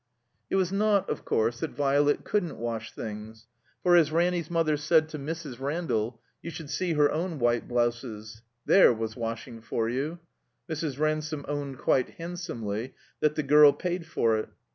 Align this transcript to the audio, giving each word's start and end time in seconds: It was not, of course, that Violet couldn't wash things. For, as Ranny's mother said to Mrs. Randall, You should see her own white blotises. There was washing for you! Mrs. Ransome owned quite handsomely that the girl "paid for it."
It 0.49 0.55
was 0.55 0.71
not, 0.71 1.07
of 1.11 1.25
course, 1.25 1.59
that 1.59 1.75
Violet 1.75 2.23
couldn't 2.23 2.57
wash 2.57 2.91
things. 2.91 3.45
For, 3.83 3.95
as 3.95 4.11
Ranny's 4.11 4.49
mother 4.49 4.75
said 4.75 5.07
to 5.09 5.19
Mrs. 5.19 5.59
Randall, 5.59 6.19
You 6.41 6.49
should 6.49 6.71
see 6.71 6.93
her 6.93 7.11
own 7.11 7.37
white 7.37 7.67
blotises. 7.67 8.41
There 8.65 8.91
was 8.93 9.15
washing 9.15 9.61
for 9.61 9.89
you! 9.89 10.17
Mrs. 10.67 10.97
Ransome 10.97 11.45
owned 11.47 11.77
quite 11.77 12.15
handsomely 12.15 12.95
that 13.19 13.35
the 13.35 13.43
girl 13.43 13.73
"paid 13.73 14.07
for 14.07 14.37
it." 14.39 14.49